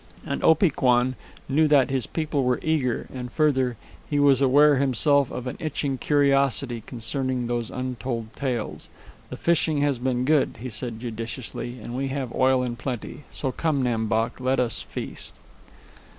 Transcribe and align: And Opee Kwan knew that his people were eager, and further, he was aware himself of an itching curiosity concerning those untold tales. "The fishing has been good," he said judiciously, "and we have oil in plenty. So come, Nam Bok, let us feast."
And 0.25 0.41
Opee 0.43 0.71
Kwan 0.71 1.15
knew 1.47 1.67
that 1.67 1.91
his 1.91 2.07
people 2.07 2.43
were 2.43 2.59
eager, 2.63 3.05
and 3.13 3.31
further, 3.31 3.77
he 4.09 4.17
was 4.19 4.41
aware 4.41 4.77
himself 4.77 5.29
of 5.29 5.45
an 5.45 5.57
itching 5.59 5.99
curiosity 5.99 6.81
concerning 6.87 7.45
those 7.45 7.69
untold 7.69 8.33
tales. 8.33 8.89
"The 9.29 9.37
fishing 9.37 9.81
has 9.81 9.99
been 9.99 10.25
good," 10.25 10.57
he 10.59 10.71
said 10.71 10.99
judiciously, 11.01 11.77
"and 11.79 11.95
we 11.95 12.07
have 12.07 12.33
oil 12.33 12.63
in 12.63 12.77
plenty. 12.77 13.25
So 13.29 13.51
come, 13.51 13.83
Nam 13.83 14.07
Bok, 14.07 14.39
let 14.39 14.59
us 14.59 14.81
feast." 14.81 15.35